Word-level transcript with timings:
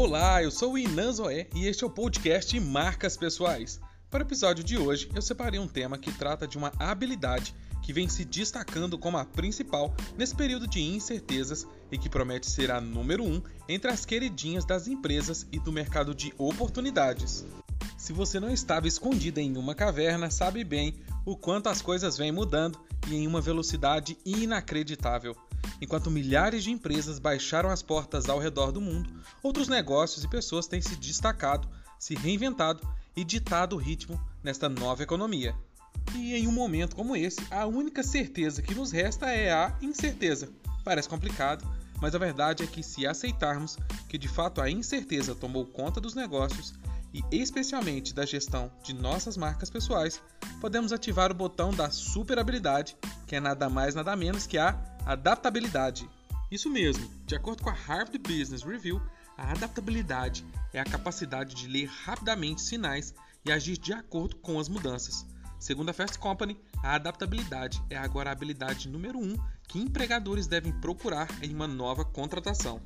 Olá, 0.00 0.40
eu 0.40 0.50
sou 0.52 0.74
o 0.74 0.78
Inan 0.78 1.12
Zoé 1.12 1.48
e 1.52 1.66
este 1.66 1.82
é 1.82 1.86
o 1.86 1.90
podcast 1.90 2.58
Marcas 2.60 3.16
Pessoais. 3.16 3.80
Para 4.08 4.22
o 4.22 4.26
episódio 4.26 4.62
de 4.62 4.78
hoje, 4.78 5.10
eu 5.12 5.20
separei 5.20 5.58
um 5.58 5.66
tema 5.66 5.98
que 5.98 6.12
trata 6.12 6.46
de 6.46 6.56
uma 6.56 6.72
habilidade 6.78 7.52
que 7.82 7.92
vem 7.92 8.08
se 8.08 8.24
destacando 8.24 8.96
como 8.96 9.18
a 9.18 9.24
principal 9.24 9.92
nesse 10.16 10.36
período 10.36 10.68
de 10.68 10.80
incertezas 10.80 11.66
e 11.90 11.98
que 11.98 12.08
promete 12.08 12.48
ser 12.48 12.70
a 12.70 12.80
número 12.80 13.24
um 13.24 13.42
entre 13.68 13.90
as 13.90 14.06
queridinhas 14.06 14.64
das 14.64 14.86
empresas 14.86 15.44
e 15.50 15.58
do 15.58 15.72
mercado 15.72 16.14
de 16.14 16.32
oportunidades. 16.38 17.44
Se 17.96 18.12
você 18.12 18.38
não 18.38 18.52
estava 18.52 18.86
escondido 18.86 19.40
em 19.40 19.56
uma 19.56 19.74
caverna, 19.74 20.30
sabe 20.30 20.62
bem 20.62 20.94
o 21.26 21.36
quanto 21.36 21.68
as 21.68 21.82
coisas 21.82 22.16
vêm 22.16 22.30
mudando 22.30 22.78
e 23.08 23.16
em 23.16 23.26
uma 23.26 23.40
velocidade 23.40 24.16
inacreditável. 24.24 25.34
Enquanto 25.80 26.10
milhares 26.10 26.64
de 26.64 26.70
empresas 26.70 27.18
baixaram 27.18 27.70
as 27.70 27.82
portas 27.82 28.28
ao 28.28 28.38
redor 28.38 28.72
do 28.72 28.80
mundo, 28.80 29.10
outros 29.42 29.68
negócios 29.68 30.24
e 30.24 30.28
pessoas 30.28 30.66
têm 30.66 30.80
se 30.80 30.96
destacado, 30.96 31.68
se 31.98 32.14
reinventado 32.14 32.86
e 33.14 33.24
ditado 33.24 33.76
o 33.76 33.78
ritmo 33.78 34.20
nesta 34.42 34.68
nova 34.68 35.02
economia. 35.02 35.54
E 36.14 36.34
em 36.34 36.48
um 36.48 36.52
momento 36.52 36.96
como 36.96 37.14
esse, 37.16 37.40
a 37.50 37.66
única 37.66 38.02
certeza 38.02 38.62
que 38.62 38.74
nos 38.74 38.90
resta 38.90 39.30
é 39.30 39.52
a 39.52 39.76
incerteza. 39.82 40.48
Parece 40.84 41.08
complicado, 41.08 41.66
mas 42.00 42.14
a 42.14 42.18
verdade 42.18 42.62
é 42.62 42.66
que 42.66 42.82
se 42.82 43.06
aceitarmos 43.06 43.76
que 44.08 44.18
de 44.18 44.28
fato 44.28 44.60
a 44.60 44.70
incerteza 44.70 45.34
tomou 45.34 45.66
conta 45.66 46.00
dos 46.00 46.14
negócios 46.14 46.74
e 47.12 47.22
especialmente 47.30 48.14
da 48.14 48.26
gestão 48.26 48.70
de 48.82 48.92
nossas 48.92 49.36
marcas 49.36 49.70
pessoais, 49.70 50.22
podemos 50.60 50.92
ativar 50.92 51.30
o 51.30 51.34
botão 51.34 51.70
da 51.70 51.90
super 51.90 52.38
habilidade, 52.38 52.96
que 53.26 53.36
é 53.36 53.40
nada 53.40 53.68
mais 53.68 53.94
nada 53.94 54.14
menos 54.14 54.46
que 54.46 54.58
a 54.58 54.78
adaptabilidade. 55.06 56.08
Isso 56.50 56.70
mesmo, 56.70 57.08
de 57.26 57.34
acordo 57.34 57.62
com 57.62 57.70
a 57.70 57.74
Harvard 57.74 58.18
Business 58.18 58.62
Review, 58.62 59.00
a 59.36 59.52
adaptabilidade 59.52 60.44
é 60.72 60.80
a 60.80 60.84
capacidade 60.84 61.54
de 61.54 61.68
ler 61.68 61.86
rapidamente 61.86 62.60
sinais 62.60 63.14
e 63.44 63.52
agir 63.52 63.78
de 63.78 63.92
acordo 63.92 64.36
com 64.36 64.58
as 64.58 64.68
mudanças. 64.68 65.26
Segundo 65.58 65.90
a 65.90 65.92
Fast 65.92 66.18
Company, 66.18 66.58
a 66.82 66.94
adaptabilidade 66.94 67.82
é 67.90 67.96
agora 67.96 68.30
a 68.30 68.32
habilidade 68.32 68.88
número 68.88 69.18
um 69.18 69.36
que 69.66 69.78
empregadores 69.78 70.46
devem 70.46 70.72
procurar 70.80 71.28
em 71.42 71.54
uma 71.54 71.66
nova 71.66 72.04
contratação. 72.04 72.80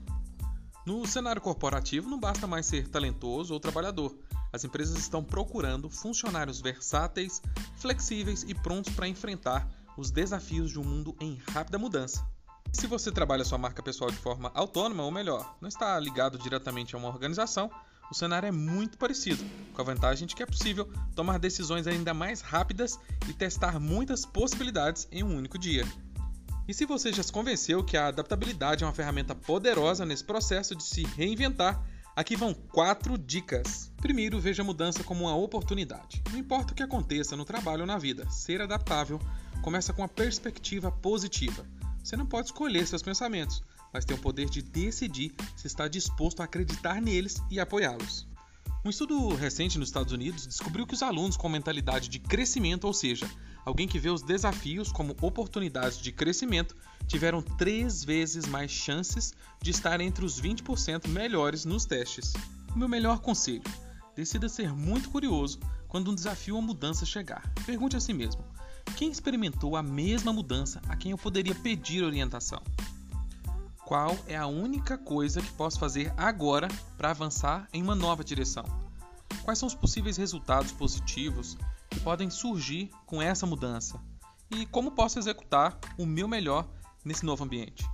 No 0.85 1.07
cenário 1.07 1.41
corporativo, 1.41 2.11
não 2.11 2.19
basta 2.19 2.47
mais 2.47 2.67
ser 2.67 2.89
talentoso 2.89 3.55
ou 3.55 3.61
trabalhador. 3.61 4.17
As 4.53 4.65
empresas 4.65 4.99
estão 4.99 5.23
procurando 5.23 5.89
funcionários 5.89 6.61
versáteis, 6.61 7.41
flexíveis 7.77 8.43
e 8.43 8.53
prontos 8.53 8.93
para 8.93 9.07
enfrentar 9.07 9.69
os 9.97 10.11
desafios 10.11 10.73
de 10.73 10.81
um 10.81 10.85
mundo 10.85 11.15
em 11.21 11.41
rápida 11.53 11.79
mudança. 11.79 12.27
Se 12.73 12.89
você 12.89 13.13
trabalha 13.13 13.45
sua 13.45 13.59
marca 13.59 13.83
pessoal 13.83 14.11
de 14.11 14.17
forma 14.17 14.51
autônoma, 14.55 15.05
ou 15.05 15.11
melhor, 15.11 15.57
não 15.61 15.69
está 15.69 15.99
ligado 16.01 16.37
diretamente 16.37 16.97
a 16.97 16.99
uma 16.99 17.09
organização, 17.09 17.71
o 18.11 18.15
cenário 18.15 18.49
é 18.49 18.53
muito 18.53 18.99
parecido, 18.99 19.45
com 19.73 19.81
a 19.81 19.85
vantagem 19.85 20.27
de 20.27 20.35
que 20.35 20.43
é 20.43 20.47
possível 20.47 20.91
tomar 21.15 21.39
decisões 21.39 21.87
ainda 21.87 22.13
mais 22.13 22.41
rápidas 22.41 22.99
e 23.29 23.33
testar 23.33 23.79
muitas 23.79 24.27
possibilidades 24.27 25.07
em 25.13 25.23
um 25.23 25.37
único 25.37 25.59
dia. 25.59 25.87
E 26.67 26.73
se 26.73 26.87
você 26.87 27.13
já 27.13 27.23
se 27.23 27.33
convenceu 27.33 27.83
que 27.83 27.97
a 27.97 28.07
adaptabilidade 28.07 28.85
é 28.85 28.87
uma 28.87 28.93
ferramenta 28.93 29.35
poderosa 29.35 30.07
nesse 30.07 30.23
processo 30.23 30.77
de 30.77 30.85
se 30.85 31.03
reinventar, 31.03 31.85
aqui 32.15 32.37
vão 32.37 32.55
quatro 32.55 33.19
dicas. 33.19 33.91
Primeiro, 34.01 34.41
veja 34.41 34.63
a 34.63 34.65
mudança 34.65 35.03
como 35.03 35.25
uma 35.25 35.35
oportunidade. 35.35 36.23
Não 36.31 36.39
importa 36.39 36.73
o 36.73 36.77
que 36.77 36.83
aconteça 36.83 37.37
no 37.37 37.45
trabalho 37.45 37.81
ou 37.81 37.87
na 37.87 37.99
vida, 37.99 38.29
ser 38.31 38.61
adaptável 38.61 39.21
começa 39.61 39.93
com 39.93 40.03
uma 40.03 40.09
perspectiva 40.09 40.91
positiva. 40.91 41.67
Você 42.03 42.17
não 42.17 42.27
pode 42.27 42.49
escolher 42.49 42.87
seus 42.87 43.03
pensamentos, 43.03 43.63
mas 43.93 44.05
tem 44.05 44.17
o 44.17 44.21
poder 44.21 44.49
de 44.49 44.63
decidir 44.63 45.35
se 45.57 45.67
está 45.67 45.89
disposto 45.89 46.41
a 46.41 46.45
acreditar 46.45 47.01
neles 47.01 47.43
e 47.51 47.61
apoiá-los. 47.61 48.27
Um 48.85 48.91
estudo 48.91 49.29
recente 49.37 49.79
nos 49.79 49.91
Estados 49.91 50.13
Unidos 50.13 50.45
descobriu 50.45 50.85
que 50.85 50.95
os 50.95 51.05
alunos 51.05 51.37
com 51.37 51.49
mentalidade 51.49 52.09
de 52.09 52.19
crescimento, 52.19 52.85
ou 52.85 52.93
seja, 52.93 53.31
alguém 53.65 53.87
que 53.87 53.97
vê 53.97 54.11
os 54.11 54.23
desafios 54.23 54.91
como 54.91 55.17
oportunidades 55.21 55.99
de 55.99 56.11
crescimento, 56.11 56.77
tiveram 57.07 57.41
três 57.41 58.03
vezes 58.03 58.45
mais 58.45 58.73
chances 58.73 59.35
de 59.63 59.71
estar 59.71 60.01
entre 60.01 60.25
os 60.25 60.41
20% 60.41 61.07
melhores 61.07 61.65
nos 61.65 61.85
testes. 61.85 62.33
O 62.75 62.79
meu 62.79 62.89
melhor 62.89 63.21
conselho: 63.21 63.63
decida 64.17 64.49
ser 64.49 64.73
muito 64.73 65.11
curioso 65.11 65.61
quando 65.87 66.11
um 66.11 66.15
desafio 66.15 66.57
ou 66.57 66.63
mudança 66.63 67.07
chegar. 67.07 67.53
Pergunte 67.65 67.97
a 67.97 68.01
si 68.01 68.13
mesmo: 68.13 68.45
quem 68.97 69.13
experimentou 69.13 69.77
a 69.77 69.83
mesma 69.83 70.33
mudança 70.33 70.83
a 70.89 70.97
quem 70.97 71.13
eu 71.13 71.19
poderia 71.19 71.55
pedir 71.55 72.03
orientação? 72.03 72.61
Qual 73.93 74.19
é 74.27 74.35
a 74.35 74.47
única 74.47 74.97
coisa 74.97 75.43
que 75.43 75.53
posso 75.53 75.79
fazer 75.79 76.15
agora 76.17 76.67
para 76.97 77.11
avançar 77.11 77.69
em 77.75 77.83
uma 77.83 77.95
nova 77.95 78.25
direção? 78.25 78.65
Quais 79.43 79.59
são 79.59 79.67
os 79.67 79.75
possíveis 79.75 80.17
resultados 80.17 80.73
positivos 80.73 81.59
que 81.91 82.01
podem 82.01 82.31
surgir 82.31 82.89
com 83.05 83.21
essa 83.21 83.45
mudança? 83.45 84.01
E 84.51 84.65
como 84.65 84.93
posso 84.93 85.19
executar 85.19 85.79
o 85.99 86.07
meu 86.07 86.27
melhor 86.27 86.67
nesse 87.05 87.27
novo 87.27 87.45
ambiente? 87.45 87.87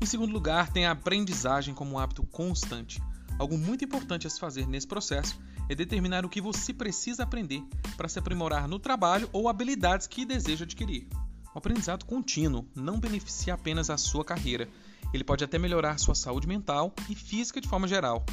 Em 0.00 0.06
segundo 0.06 0.32
lugar, 0.32 0.72
tem 0.72 0.86
a 0.86 0.92
aprendizagem 0.92 1.74
como 1.74 1.96
um 1.96 1.98
hábito 1.98 2.24
constante. 2.26 3.02
Algo 3.36 3.58
muito 3.58 3.84
importante 3.84 4.28
a 4.28 4.30
se 4.30 4.38
fazer 4.38 4.68
nesse 4.68 4.86
processo 4.86 5.36
é 5.68 5.74
determinar 5.74 6.24
o 6.24 6.28
que 6.28 6.40
você 6.40 6.72
precisa 6.72 7.24
aprender 7.24 7.60
para 7.96 8.08
se 8.08 8.20
aprimorar 8.20 8.68
no 8.68 8.78
trabalho 8.78 9.28
ou 9.32 9.48
habilidades 9.48 10.06
que 10.06 10.24
deseja 10.24 10.64
adquirir. 10.64 11.08
O 11.52 11.58
aprendizado 11.58 12.04
contínuo 12.04 12.68
não 12.72 13.00
beneficia 13.00 13.54
apenas 13.54 13.90
a 13.90 13.98
sua 13.98 14.24
carreira, 14.24 14.68
ele 15.12 15.24
pode 15.24 15.44
até 15.44 15.58
melhorar 15.58 15.98
sua 15.98 16.14
saúde 16.14 16.46
mental 16.46 16.94
e 17.08 17.14
física 17.14 17.60
de 17.60 17.68
forma 17.68 17.88
geral. 17.88 18.24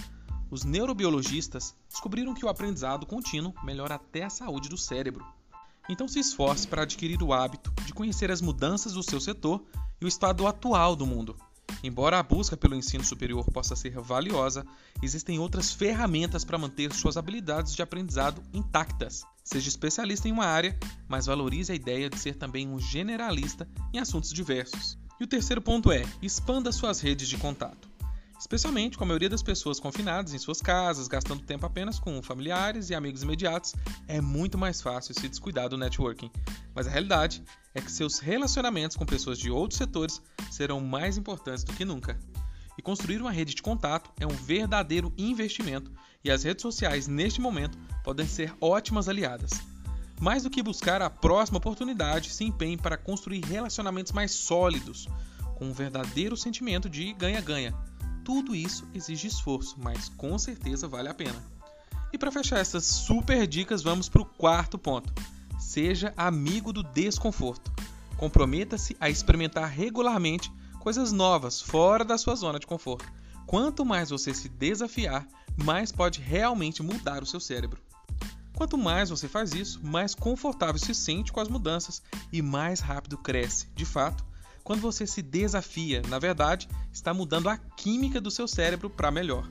Os 0.49 0.63
neurobiologistas 0.63 1.75
descobriram 1.89 2.33
que 2.33 2.45
o 2.45 2.49
aprendizado 2.49 3.05
contínuo 3.05 3.53
melhora 3.63 3.95
até 3.95 4.23
a 4.23 4.29
saúde 4.29 4.69
do 4.69 4.77
cérebro. 4.77 5.25
Então 5.89 6.07
se 6.07 6.19
esforce 6.19 6.67
para 6.67 6.83
adquirir 6.83 7.21
o 7.21 7.33
hábito 7.33 7.71
de 7.85 7.93
conhecer 7.93 8.31
as 8.31 8.41
mudanças 8.41 8.93
do 8.93 9.03
seu 9.03 9.19
setor 9.19 9.63
e 9.99 10.05
o 10.05 10.07
estado 10.07 10.47
atual 10.47 10.95
do 10.95 11.05
mundo. 11.05 11.35
Embora 11.83 12.17
a 12.17 12.23
busca 12.23 12.57
pelo 12.57 12.75
ensino 12.75 13.03
superior 13.03 13.45
possa 13.51 13.75
ser 13.75 13.99
valiosa, 13.99 14.65
existem 15.01 15.37
outras 15.37 15.71
ferramentas 15.71 16.43
para 16.43 16.57
manter 16.57 16.93
suas 16.93 17.17
habilidades 17.17 17.75
de 17.75 17.81
aprendizado 17.81 18.41
intactas. 18.53 19.23
Seja 19.43 19.69
especialista 19.69 20.27
em 20.27 20.31
uma 20.31 20.45
área, 20.45 20.77
mas 21.07 21.25
valorize 21.25 21.71
a 21.71 21.75
ideia 21.75 22.09
de 22.09 22.19
ser 22.19 22.35
também 22.35 22.67
um 22.67 22.79
generalista 22.79 23.67
em 23.93 23.99
assuntos 23.99 24.33
diversos. 24.33 24.97
E 25.19 25.23
o 25.23 25.27
terceiro 25.27 25.61
ponto 25.61 25.91
é: 25.91 26.03
expanda 26.21 26.71
suas 26.71 26.99
redes 26.99 27.27
de 27.27 27.37
contato. 27.37 27.89
Especialmente 28.39 28.97
com 28.97 29.03
a 29.03 29.07
maioria 29.07 29.29
das 29.29 29.41
pessoas 29.41 29.79
confinadas 29.79 30.31
em 30.31 30.37
suas 30.37 30.61
casas, 30.61 31.07
gastando 31.07 31.41
tempo 31.41 31.65
apenas 31.65 31.97
com 31.97 32.21
familiares 32.21 32.91
e 32.91 32.95
amigos 32.95 33.23
imediatos, 33.23 33.73
é 34.07 34.21
muito 34.21 34.59
mais 34.59 34.79
fácil 34.79 35.15
se 35.15 35.27
descuidar 35.27 35.69
do 35.69 35.77
networking. 35.77 36.29
Mas 36.75 36.85
a 36.85 36.91
realidade 36.91 37.43
é 37.73 37.81
que 37.81 37.91
seus 37.91 38.19
relacionamentos 38.19 38.95
com 38.95 39.07
pessoas 39.07 39.39
de 39.39 39.49
outros 39.49 39.79
setores 39.79 40.21
serão 40.51 40.79
mais 40.79 41.17
importantes 41.17 41.63
do 41.63 41.73
que 41.73 41.83
nunca. 41.83 42.19
E 42.77 42.81
construir 42.81 43.19
uma 43.19 43.31
rede 43.31 43.55
de 43.55 43.63
contato 43.63 44.11
é 44.19 44.27
um 44.27 44.35
verdadeiro 44.35 45.11
investimento, 45.17 45.91
e 46.23 46.29
as 46.29 46.43
redes 46.43 46.61
sociais, 46.61 47.07
neste 47.07 47.41
momento, 47.41 47.75
podem 48.03 48.27
ser 48.27 48.53
ótimas 48.61 49.09
aliadas. 49.09 49.49
Mais 50.19 50.43
do 50.43 50.49
que 50.49 50.63
buscar 50.63 51.01
a 51.01 51.09
próxima 51.09 51.57
oportunidade, 51.57 52.31
se 52.31 52.43
empenhe 52.43 52.77
para 52.77 52.97
construir 52.97 53.43
relacionamentos 53.45 54.11
mais 54.11 54.31
sólidos, 54.31 55.07
com 55.55 55.65
um 55.65 55.73
verdadeiro 55.73 56.35
sentimento 56.35 56.89
de 56.89 57.13
ganha-ganha 57.13 57.73
tudo 58.27 58.53
isso 58.53 58.85
exige 58.93 59.25
esforço, 59.25 59.77
mas 59.79 60.09
com 60.09 60.37
certeza 60.37 60.85
vale 60.85 61.07
a 61.07 61.13
pena. 61.13 61.41
E 62.11 62.17
para 62.17 62.29
fechar 62.29 62.59
essas 62.59 62.83
super 62.83 63.47
dicas, 63.47 63.81
vamos 63.81 64.09
para 64.09 64.21
o 64.21 64.25
quarto 64.25 64.77
ponto. 64.77 65.13
Seja 65.57 66.13
amigo 66.17 66.73
do 66.73 66.83
desconforto. 66.83 67.71
Comprometa-se 68.17 68.97
a 68.99 69.09
experimentar 69.09 69.69
regularmente 69.69 70.51
coisas 70.81 71.13
novas 71.13 71.61
fora 71.61 72.03
da 72.03 72.17
sua 72.17 72.35
zona 72.35 72.59
de 72.59 72.67
conforto. 72.67 73.09
Quanto 73.45 73.85
mais 73.85 74.09
você 74.09 74.33
se 74.33 74.49
desafiar, 74.49 75.25
mais 75.55 75.93
pode 75.93 76.19
realmente 76.19 76.83
mudar 76.83 77.23
o 77.23 77.25
seu 77.25 77.39
cérebro. 77.39 77.81
Quanto 78.57 78.75
mais 78.75 79.11
você 79.11 79.27
faz 79.27 79.53
isso, 79.53 79.79
mais 79.85 80.15
confortável 80.15 80.79
se 80.79 80.91
sente 80.95 81.31
com 81.31 81.39
as 81.39 81.47
mudanças 81.47 82.01
e 82.33 82.41
mais 82.41 82.79
rápido 82.79 83.15
cresce. 83.15 83.67
De 83.75 83.85
fato, 83.85 84.25
quando 84.63 84.81
você 84.81 85.05
se 85.05 85.21
desafia, 85.21 86.01
na 86.07 86.17
verdade, 86.17 86.67
está 86.91 87.13
mudando 87.13 87.49
a 87.49 87.57
química 87.57 88.19
do 88.19 88.31
seu 88.31 88.47
cérebro 88.47 88.89
para 88.89 89.11
melhor. 89.11 89.47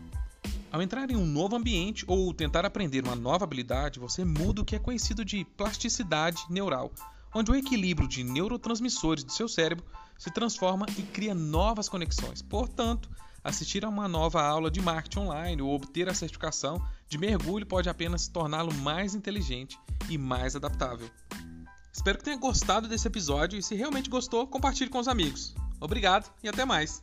Ao 0.72 0.82
entrar 0.82 1.08
em 1.08 1.14
um 1.14 1.24
novo 1.24 1.54
ambiente 1.54 2.04
ou 2.08 2.34
tentar 2.34 2.66
aprender 2.66 3.04
uma 3.04 3.14
nova 3.14 3.44
habilidade, 3.44 4.00
você 4.00 4.24
muda 4.24 4.62
o 4.62 4.64
que 4.64 4.74
é 4.74 4.80
conhecido 4.80 5.24
de 5.24 5.44
plasticidade 5.56 6.42
neural, 6.50 6.90
onde 7.32 7.52
o 7.52 7.54
equilíbrio 7.54 8.08
de 8.08 8.24
neurotransmissores 8.24 9.22
do 9.22 9.30
seu 9.30 9.48
cérebro 9.48 9.84
se 10.18 10.32
transforma 10.32 10.84
e 10.98 11.02
cria 11.02 11.32
novas 11.32 11.88
conexões. 11.88 12.42
Portanto, 12.42 13.08
assistir 13.46 13.84
a 13.84 13.88
uma 13.88 14.08
nova 14.08 14.42
aula 14.42 14.70
de 14.70 14.80
marketing 14.80 15.20
online 15.20 15.62
ou 15.62 15.74
obter 15.74 16.08
a 16.08 16.14
certificação 16.14 16.84
de 17.08 17.16
mergulho 17.16 17.64
pode 17.64 17.88
apenas 17.88 18.26
torná-lo 18.26 18.74
mais 18.74 19.14
inteligente 19.14 19.78
e 20.08 20.18
mais 20.18 20.56
adaptável. 20.56 21.08
Espero 21.92 22.18
que 22.18 22.24
tenha 22.24 22.36
gostado 22.36 22.88
desse 22.88 23.06
episódio 23.06 23.58
e 23.58 23.62
se 23.62 23.74
realmente 23.74 24.10
gostou, 24.10 24.46
compartilhe 24.46 24.90
com 24.90 24.98
os 24.98 25.08
amigos. 25.08 25.54
Obrigado 25.80 26.30
e 26.42 26.48
até 26.48 26.64
mais! 26.64 27.02